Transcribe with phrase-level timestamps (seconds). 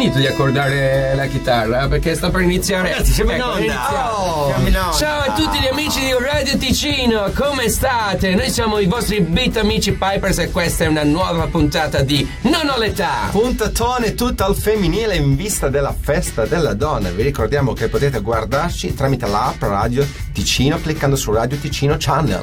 [0.00, 1.86] finito di accordare la chitarra?
[1.86, 2.90] Perché sta per iniziare.
[2.90, 3.58] Ragazzi, siamo in Ecco, onda.
[3.58, 4.08] iniziamo.
[4.08, 4.46] Oh.
[4.46, 4.96] Siamo in onda.
[4.96, 8.34] Ciao a tutti gli amici di Radio Ticino, come state?
[8.34, 12.70] Noi siamo i vostri beat amici Pipers e questa è una nuova puntata di Non
[12.70, 13.28] ho l'età.
[13.30, 17.10] Puntatone tutto al femminile in vista della festa della donna.
[17.10, 22.42] Vi ricordiamo che potete guardarci tramite l'app Radio Ticino cliccando su Radio Ticino Channel.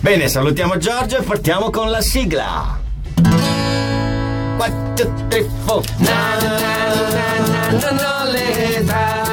[0.00, 2.83] Bene, salutiamo Giorgio e partiamo con la sigla.
[4.58, 5.82] 4, 3, 4.
[5.98, 9.23] Na, na, na, na, na, non ho l'età.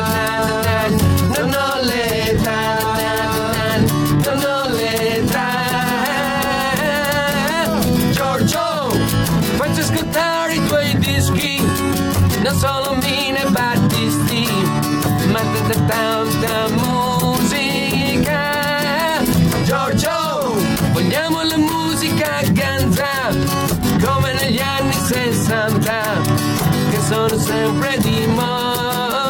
[28.01, 29.21] Di moda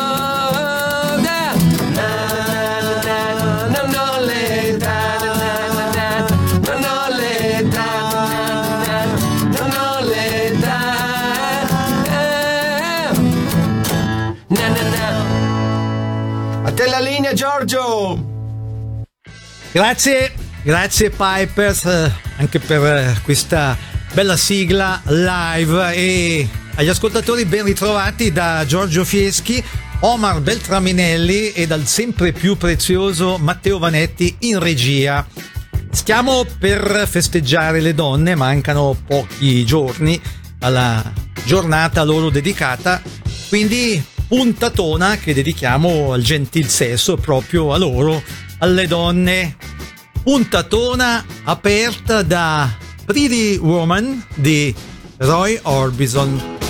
[4.20, 4.98] l'età
[6.58, 7.90] non ho l'età
[9.56, 10.72] non ho l'età
[14.48, 15.08] na, na, na.
[16.64, 18.30] A te la linea Giorgio!
[19.72, 20.34] Grazie,
[20.64, 23.78] grazie Pipers eh, anche per eh, questa
[24.14, 29.64] bella sigla live e agli ascoltatori ben ritrovati da Giorgio Fieschi,
[30.02, 35.26] Omar Beltraminelli e dal sempre più prezioso Matteo Vanetti in regia.
[35.92, 40.20] Stiamo per festeggiare le donne, mancano pochi giorni
[40.60, 41.04] alla
[41.44, 43.02] giornata loro dedicata,
[43.50, 48.24] quindi puntatona che dedichiamo al gentil sesso proprio a loro,
[48.60, 49.58] alle donne.
[50.24, 52.70] Puntatona aperta da
[53.06, 54.74] Pretty Woman di
[55.18, 56.61] Roy Orbison.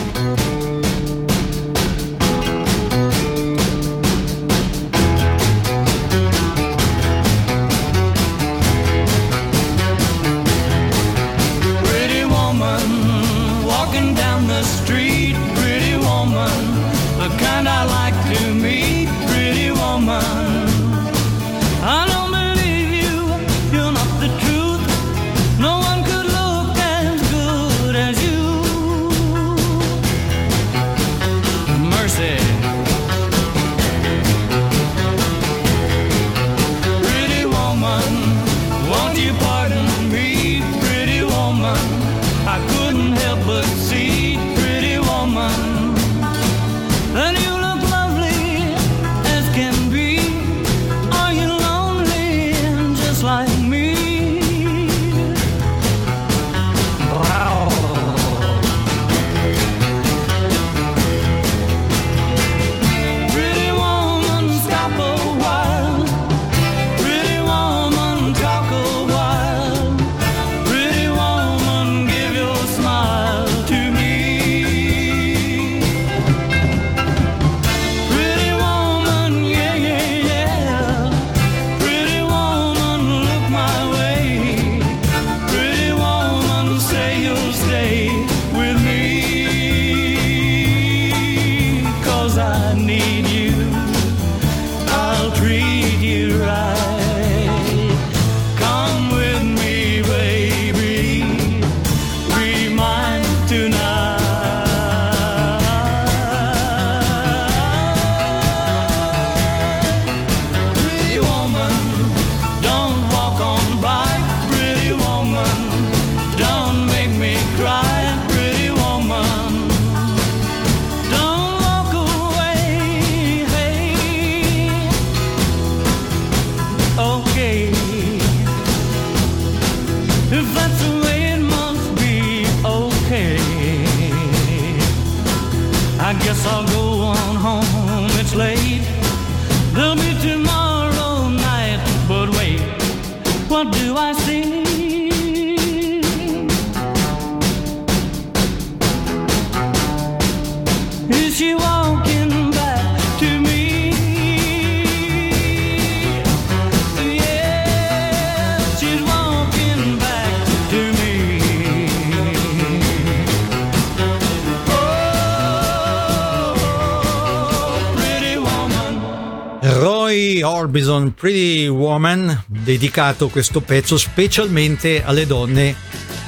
[172.81, 175.75] dedicato questo pezzo specialmente alle donne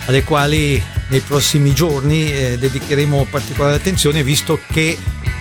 [0.06, 4.96] alle quali nei prossimi giorni eh, dedicheremo particolare attenzione visto che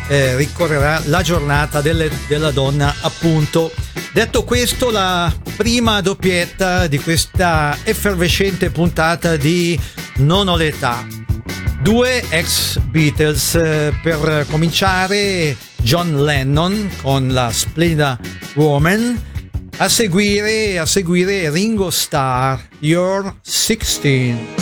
[0.09, 3.71] eh, ricorrerà la giornata delle, della donna appunto.
[4.13, 9.79] Detto questo, la prima doppietta di questa effervescente puntata di
[10.17, 11.07] Non ho l'età.
[11.83, 18.19] Due ex Beatles, eh, per cominciare John Lennon con la splendida
[18.55, 19.31] Woman
[19.83, 24.62] a seguire, a seguire Ringo Starr, Your 16.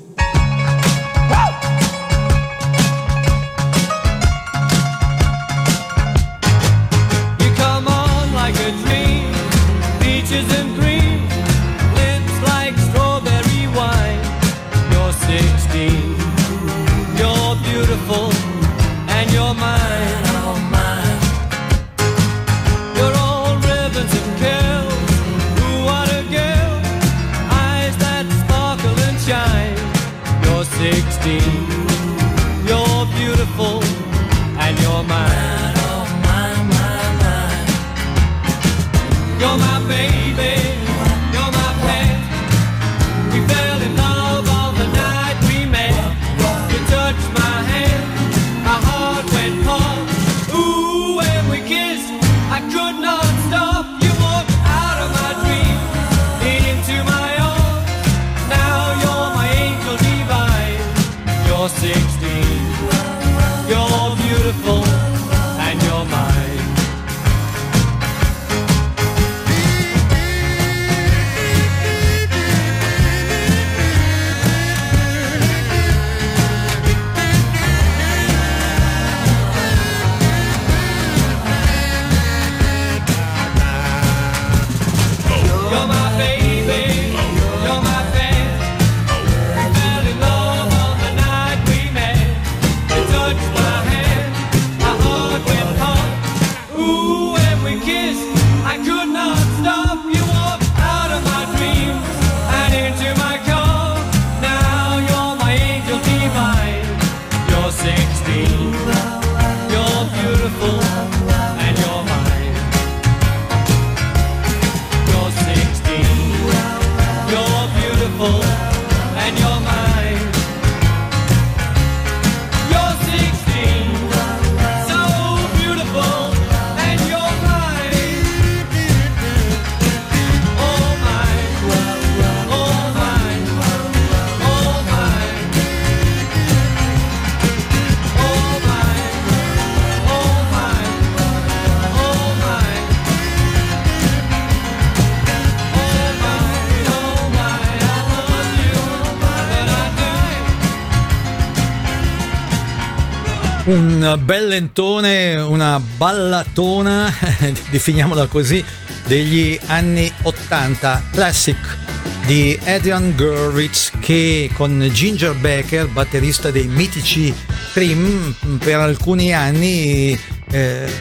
[153.71, 157.13] un bel lentone, una ballatona,
[157.71, 158.63] definiamola così,
[159.05, 161.77] degli anni 80, classic
[162.25, 167.33] di Adrian Gurwitz che con Ginger Becker, batterista dei mitici
[167.71, 170.19] Cream, per alcuni anni
[170.51, 170.91] eh,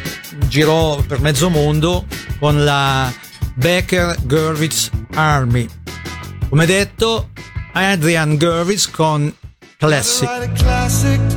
[0.46, 2.06] girò per mezzo mondo
[2.38, 3.12] con la
[3.54, 5.66] Becker Gurwitz Army.
[6.48, 7.30] Come detto,
[7.72, 9.32] Adrian Gurwitz con
[9.76, 11.29] Classic.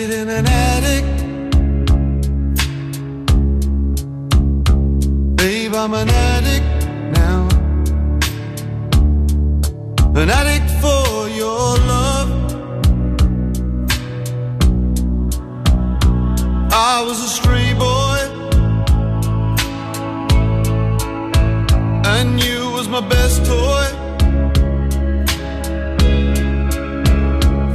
[0.00, 1.04] in an attic.
[5.36, 6.66] Babe, I'm an addict
[7.18, 7.48] now.
[10.14, 12.28] An addict for your love.
[16.72, 18.18] I was a stray boy.
[22.06, 23.86] And you was my best toy.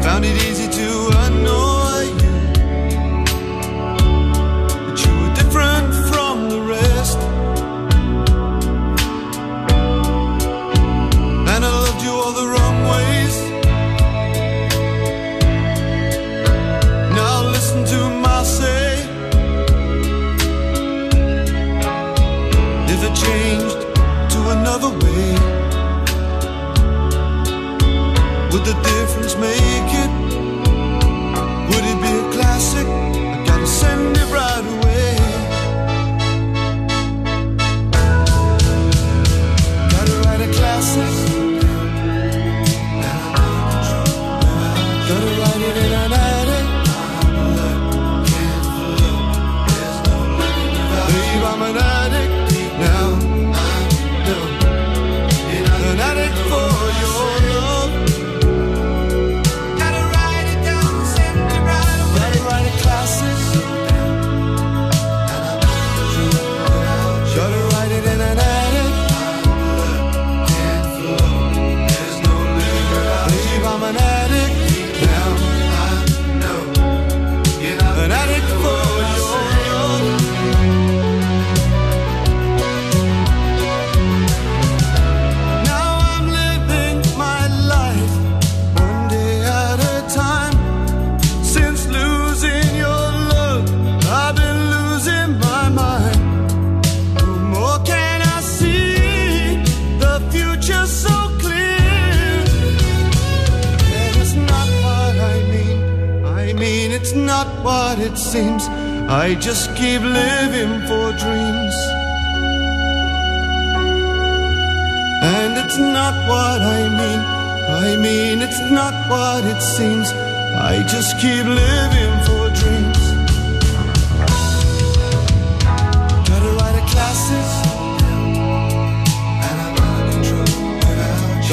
[0.04, 0.53] Found it easy.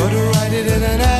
[0.00, 1.19] Go to write it in an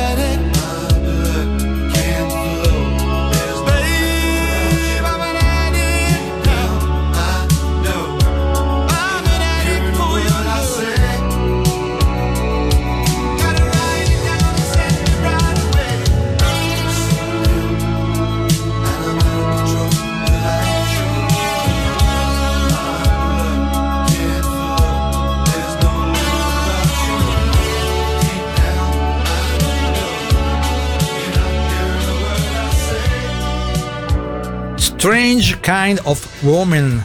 [35.01, 37.03] Strange Kind of Woman,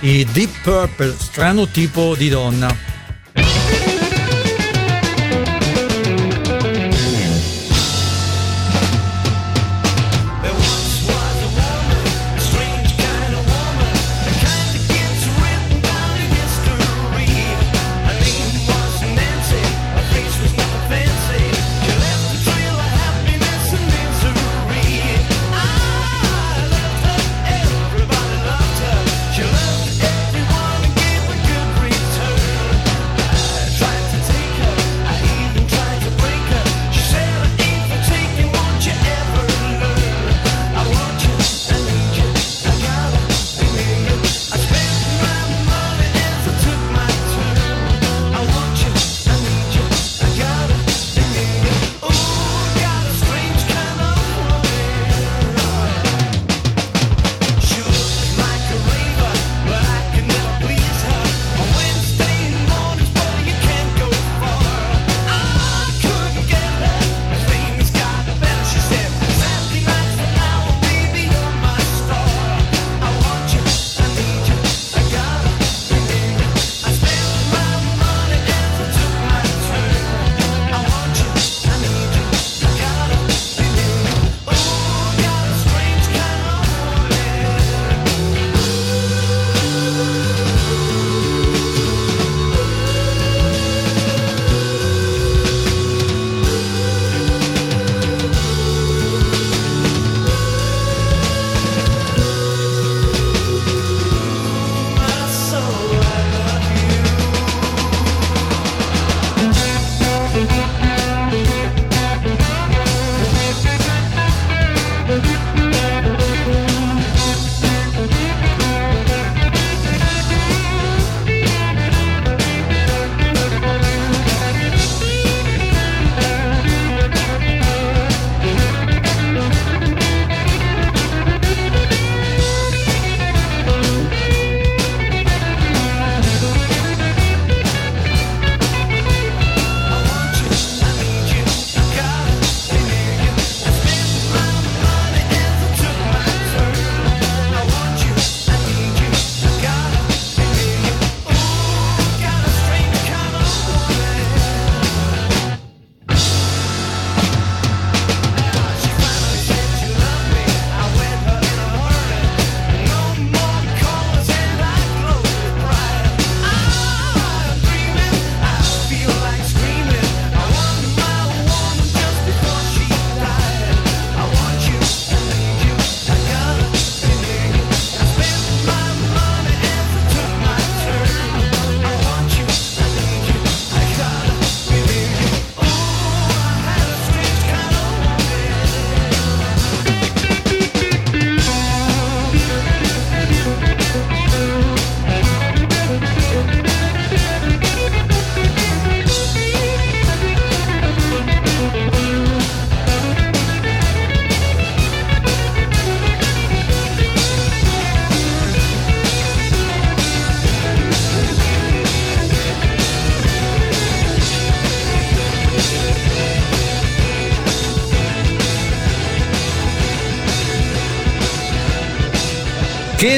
[0.00, 2.83] i Deep Purple, strano tipo di donna.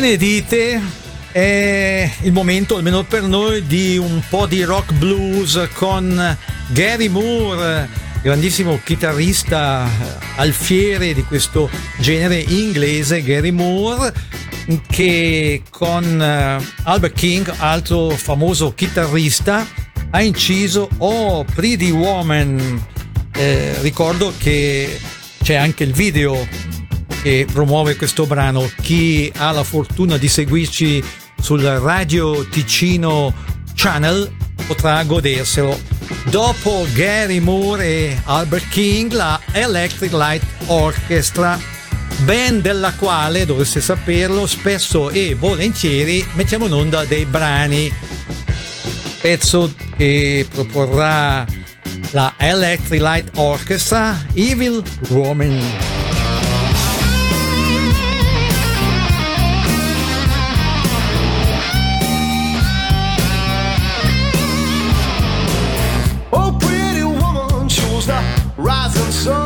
[0.01, 0.81] Dite?
[1.33, 6.37] È il momento, almeno per noi, di un po' di rock blues con
[6.69, 7.89] Gary Moore,
[8.21, 14.13] grandissimo chitarrista eh, alfiere di questo genere inglese, Gary Moore,
[14.87, 19.67] che con eh, Albert King, altro famoso chitarrista,
[20.11, 22.85] ha inciso Oh Pretty Woman.
[23.35, 25.01] Eh, ricordo che
[25.43, 26.47] c'è anche il video
[27.27, 28.71] che promuove questo brano.
[28.83, 31.03] Chi ha la fortuna di seguirci
[31.41, 33.35] sul Radio Ticino
[33.75, 34.33] Channel
[34.65, 35.77] potrà goderselo.
[36.31, 41.59] Dopo Gary Moore e Albert King, la Electric Light Orchestra,
[42.19, 47.93] band della quale, dovreste saperlo, spesso e volentieri mettiamo in onda dei brani.
[49.21, 51.45] Pezzo che proporrà
[52.13, 55.96] la Electric Light Orchestra, Evil Woman.
[68.57, 69.46] Rising sun.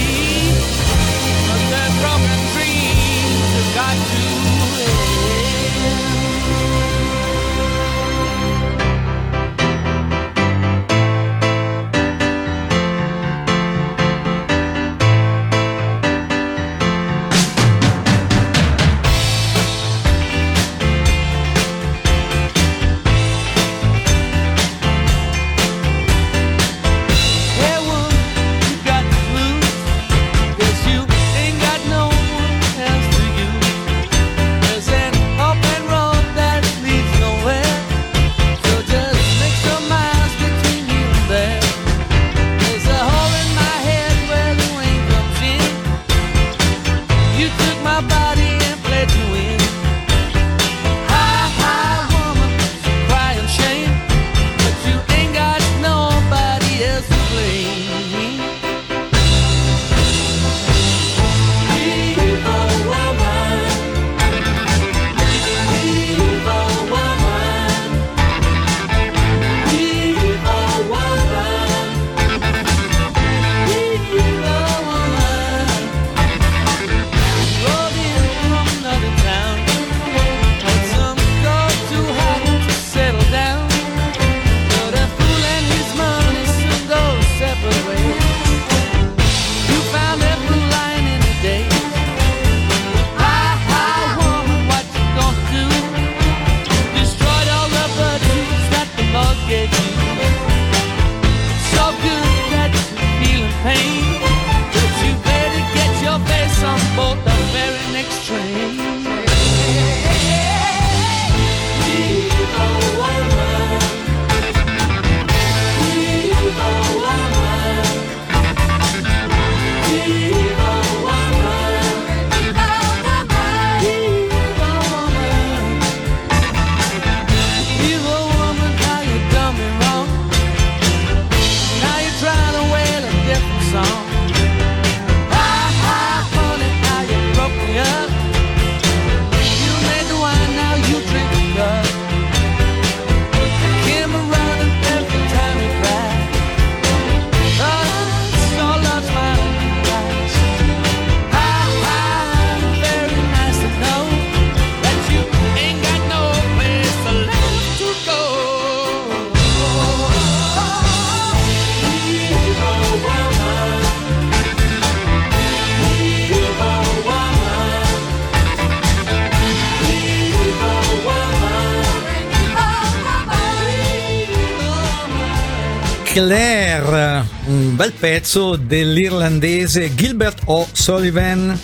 [178.01, 181.55] pezzo dell'irlandese Gilbert O'Sullivan.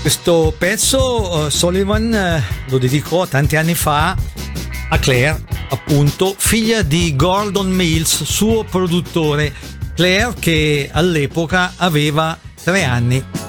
[0.00, 4.16] Questo pezzo uh, Sullivan uh, lo dedicò tanti anni fa
[4.88, 9.54] a Claire, appunto, figlia di Gordon Mills, suo produttore.
[9.94, 13.47] Claire che all'epoca aveva tre anni.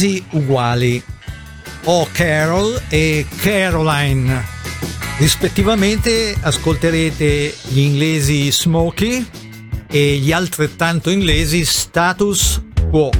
[0.00, 1.02] quasi uguali,
[1.84, 4.42] O Carol e Caroline.
[5.18, 9.26] Rispettivamente ascolterete gli inglesi Smokey
[9.90, 13.10] e gli altrettanto inglesi Status Quo.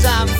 [0.00, 0.39] глазам.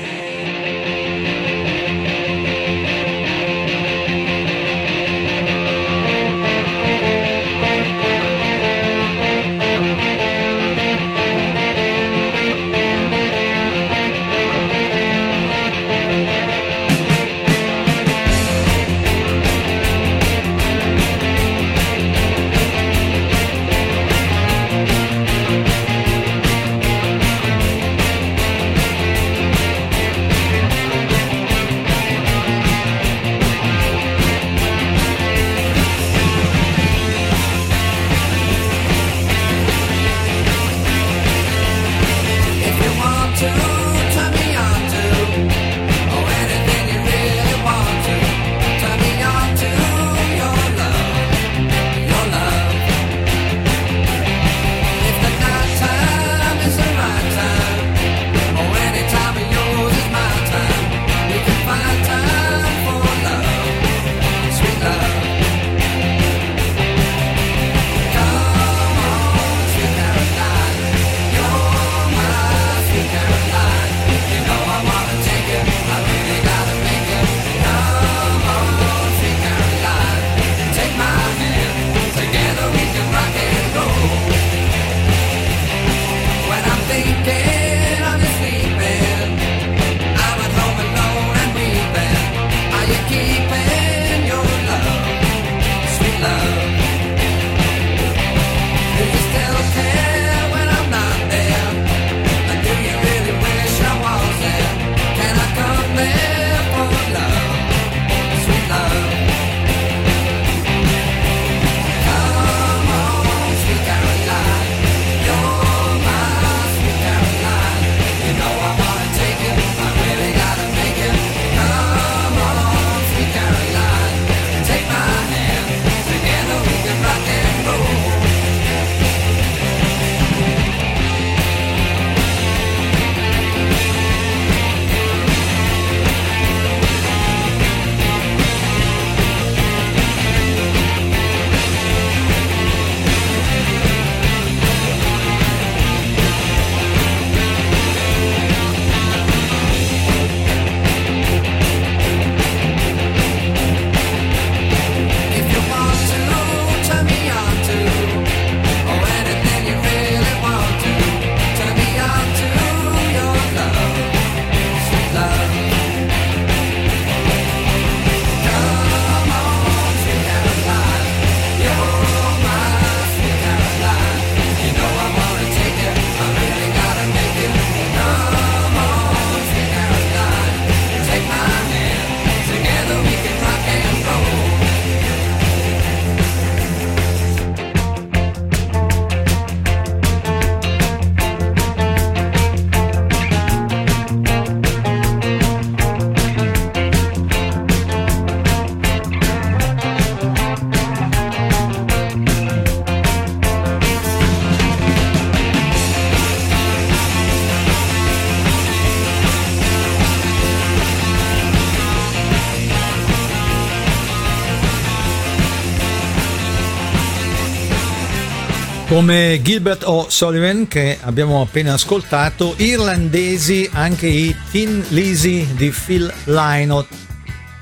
[219.01, 226.87] come Gilbert O'Sullivan che abbiamo appena ascoltato, irlandesi anche i Tin Lizzy di Phil Lynott,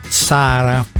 [0.10, 0.99] Sarah.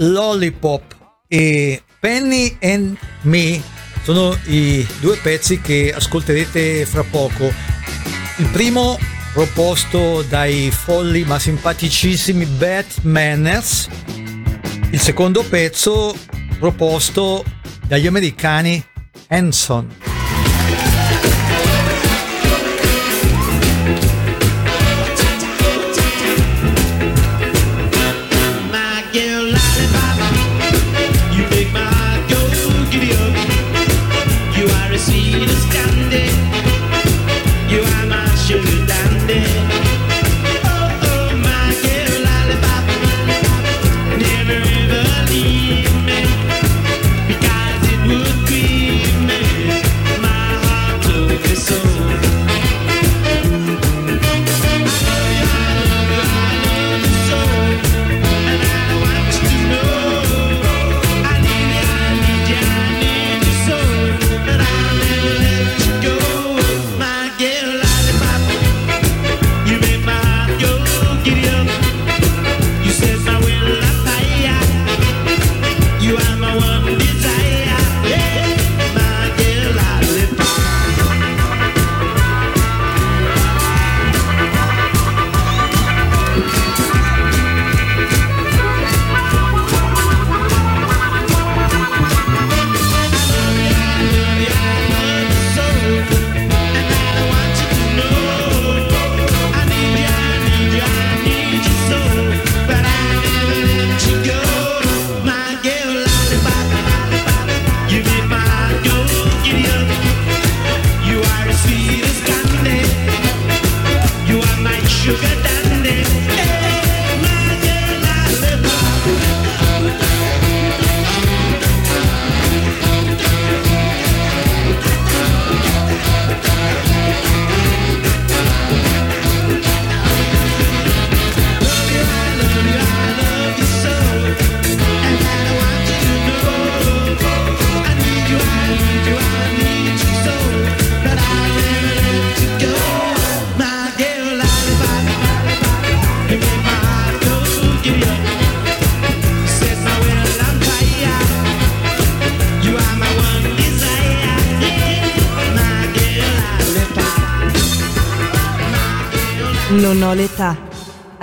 [0.00, 0.96] Lollipop
[1.28, 3.62] e Penny and Me
[4.02, 7.52] sono i due pezzi che ascolterete fra poco.
[8.38, 8.98] Il primo
[9.32, 13.88] proposto dai folli ma simpaticissimi Bat Manners,
[14.90, 16.16] il secondo pezzo
[16.58, 17.44] proposto
[17.86, 18.82] dagli americani
[19.28, 20.09] Hanson.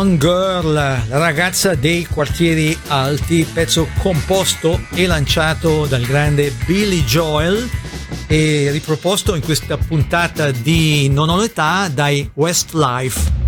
[0.00, 0.74] Town Girl,
[1.10, 7.68] ragazza dei quartieri alti, pezzo composto e lanciato dal grande Billy Joel
[8.26, 13.39] e riproposto in questa puntata di Non ho l'età dai Westlife.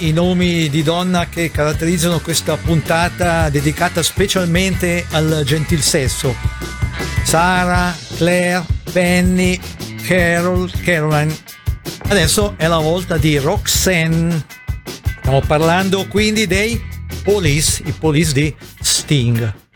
[0.00, 6.34] i nomi di donna che caratterizzano questa puntata dedicata specialmente al gentil sesso.
[7.24, 9.58] Sara, Claire, Penny,
[10.06, 11.36] Carol, Caroline.
[12.08, 14.44] Adesso è la volta di Roxanne.
[15.18, 16.82] Stiamo parlando quindi dei
[17.22, 19.67] Police, i Police di Sting.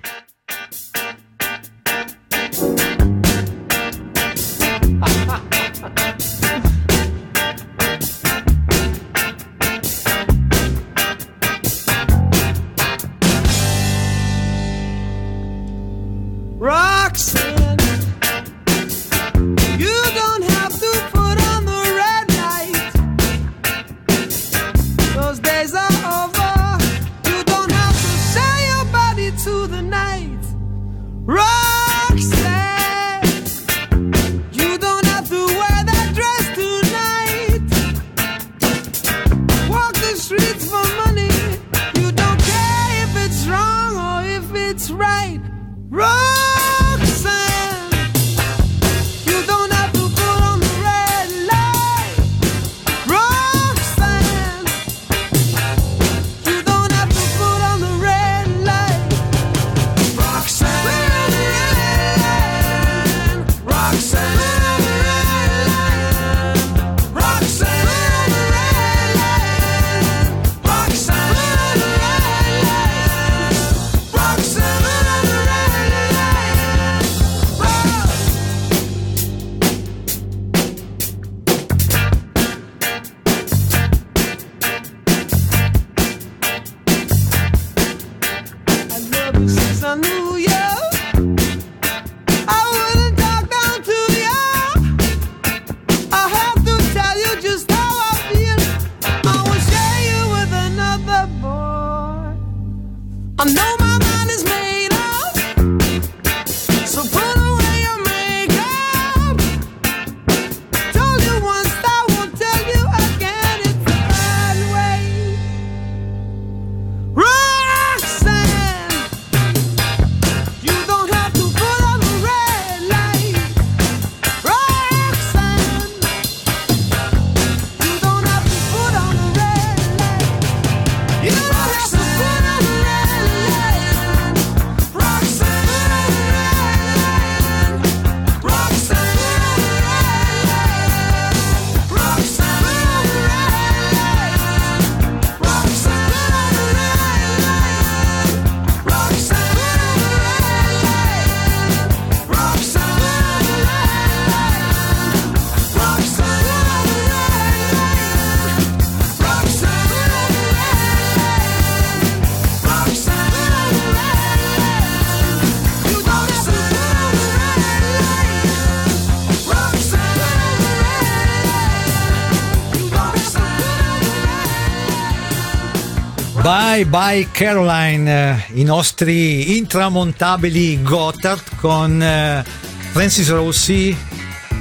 [176.85, 182.45] Bye Bye Caroline, eh, i nostri intramontabili Gotthard con eh,
[182.91, 183.97] Francis Rossi,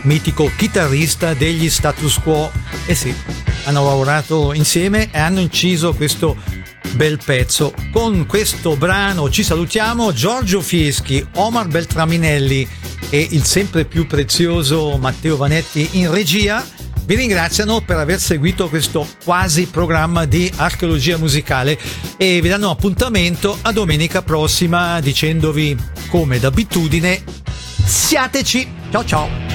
[0.04, 2.52] mitico chitarrista degli status quo.
[2.86, 3.14] Eh sì,
[3.64, 6.38] hanno lavorato insieme e hanno inciso questo
[6.92, 7.74] bel pezzo.
[7.92, 12.68] Con questo brano ci salutiamo Giorgio Fieschi, Omar Beltraminelli
[13.10, 16.64] e il sempre più prezioso Matteo Vanetti in regia
[17.12, 21.78] vi ringraziano per aver seguito questo quasi programma di archeologia musicale
[22.16, 27.22] e vi danno appuntamento a domenica prossima dicendovi come d'abitudine.
[27.84, 28.72] Siateci.
[28.92, 29.51] Ciao ciao.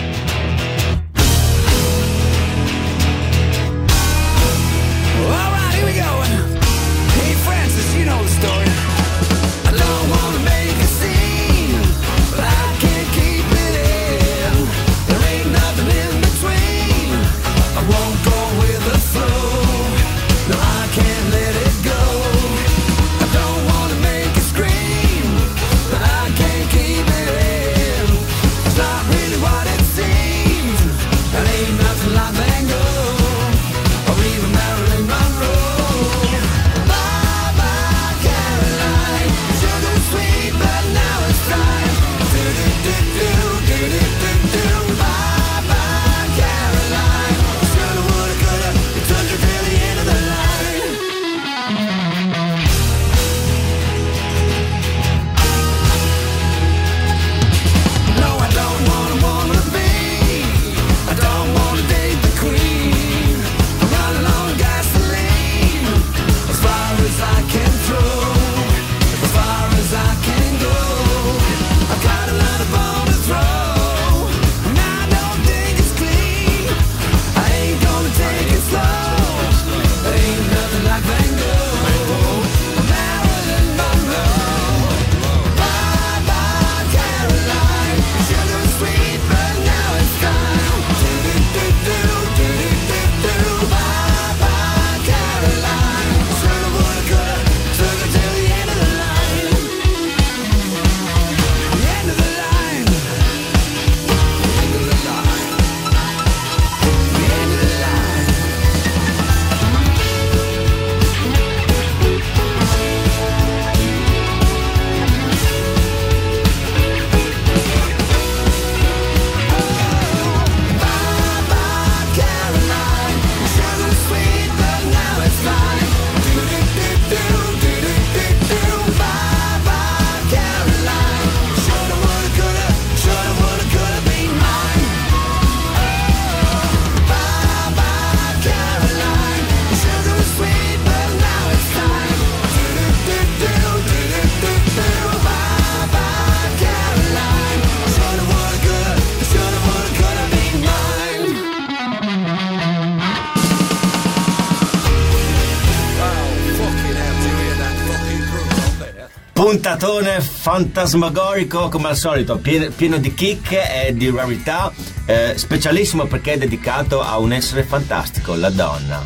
[159.77, 164.72] Puntatone fantasmagorico come al solito, pieno, pieno di chicche e di rarità,
[165.05, 169.05] eh, specialissimo perché è dedicato a un essere fantastico, la donna.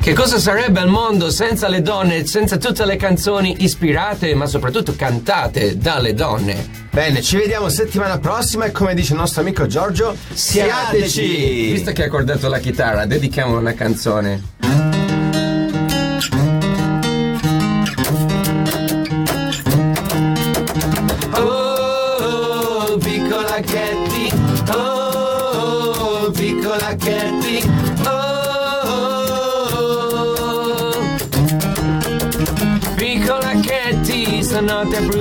[0.00, 4.96] Che cosa sarebbe il mondo senza le donne, senza tutte le canzoni ispirate ma soprattutto
[4.96, 6.88] cantate dalle donne?
[6.90, 11.70] Bene, ci vediamo settimana prossima e come dice il nostro amico Giorgio, siateci!
[11.70, 14.58] Visto che hai accordato la chitarra, dedichiamo una canzone.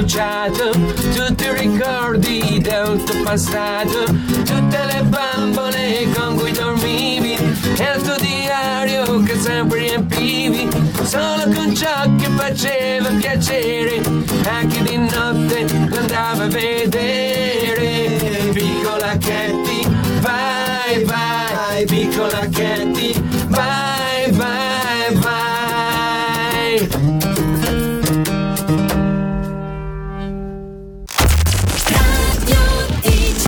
[0.10, 0.72] Bruciato
[1.14, 8.16] tutti i ricordi del tuo passato, tutte le bambole con cui dormivi e il tuo
[8.16, 10.68] diario che sempre riempivi,
[11.04, 14.02] solo con ciò che faceva piacere,
[14.50, 18.10] anche di notte l'andava a vedere,
[18.52, 19.88] piccola Katy,
[20.22, 23.99] vai, vai, piccola Katy, vai.